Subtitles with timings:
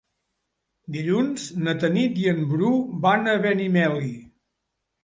[0.95, 2.73] Dilluns na Tanit i en Bru
[3.07, 4.15] van a Benimeli.